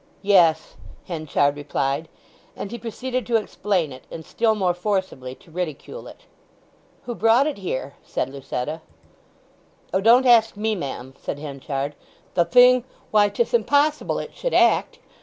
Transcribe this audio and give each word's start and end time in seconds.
"Yes," 0.23 0.77
Henchard 1.05 1.55
replied; 1.55 2.09
and 2.55 2.71
he 2.71 2.79
proceeded 2.79 3.27
to 3.27 3.35
explain 3.35 3.91
it, 3.91 4.05
and 4.09 4.25
still 4.25 4.55
more 4.55 4.73
forcibly 4.73 5.35
to 5.35 5.51
ridicule 5.51 6.07
it. 6.07 6.21
"Who 7.03 7.13
brought 7.13 7.45
it 7.45 7.59
here?" 7.59 7.93
said 8.03 8.27
Lucetta. 8.27 8.81
"Oh, 9.93 10.01
don't 10.01 10.25
ask 10.25 10.57
me, 10.57 10.73
ma'am!" 10.73 11.13
said 11.21 11.37
Henchard. 11.37 11.93
"The 12.33 12.45
thing—why 12.45 13.29
'tis 13.29 13.53
impossible 13.53 14.17
it 14.17 14.33
should 14.33 14.55
act. 14.55 14.97